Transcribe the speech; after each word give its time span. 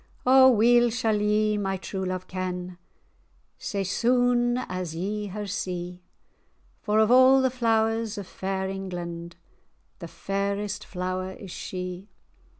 "O 0.25 0.49
weel 0.49 0.89
sall 0.89 1.21
ye 1.21 1.59
my 1.59 1.77
true 1.77 2.03
love 2.03 2.25
ken, 2.25 2.79
Sae 3.59 3.83
sune[#] 3.83 4.65
as 4.67 4.95
ye 4.95 5.27
her 5.27 5.45
see; 5.45 6.01
For, 6.81 6.97
of 6.97 7.11
a' 7.11 7.39
the 7.43 7.51
flowers 7.51 8.17
of 8.17 8.25
fair 8.25 8.67
England, 8.67 9.35
The 9.99 10.07
fairest 10.07 10.83
flower 10.87 11.33
is 11.33 11.51
she. 11.51 12.09